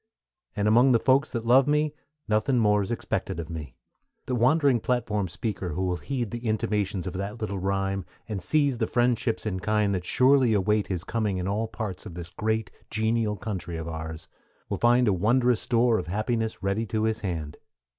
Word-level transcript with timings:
And 0.55 0.67
among 0.67 0.93
the 0.93 0.99
folks 0.99 1.31
that 1.31 1.45
love 1.45 1.67
me 1.67 1.93
Nothin' 2.27 2.57
more's 2.57 2.89
expected 2.89 3.39
of 3.39 3.51
me. 3.51 3.75
The 4.25 4.33
wandering 4.33 4.79
platform 4.79 5.27
speaker 5.27 5.73
who 5.73 5.83
will 5.85 5.97
heed 5.97 6.31
the 6.31 6.47
intimations 6.47 7.05
of 7.05 7.13
that 7.13 7.39
little 7.39 7.59
rime, 7.59 8.05
and 8.27 8.41
seize 8.41 8.79
the 8.79 8.87
friendships 8.87 9.45
in 9.45 9.59
kind 9.59 9.93
that 9.93 10.03
surely 10.03 10.53
await 10.55 10.87
his 10.87 11.03
coming 11.03 11.37
in 11.37 11.47
all 11.47 11.67
parts 11.67 12.07
of 12.07 12.15
this 12.15 12.31
great, 12.31 12.71
genial 12.89 13.37
country 13.37 13.77
of 13.77 13.87
ours, 13.87 14.27
will 14.69 14.79
find 14.79 15.07
a 15.07 15.13
wondrous 15.13 15.59
store 15.61 15.99
of 15.99 16.07
happiness 16.07 16.63
ready 16.63 16.87
to 16.87 17.03
his 17.03 17.19
hand. 17.19 17.57